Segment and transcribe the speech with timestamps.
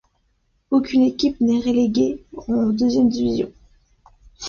[0.71, 3.51] Aucune équipe n'est reléguée en deuxième division.